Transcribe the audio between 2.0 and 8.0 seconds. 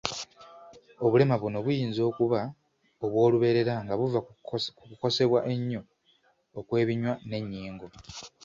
okuba obw’olubeerera nga buva ku kukosebwa ennyo okw’ebinywa n’ennyingo.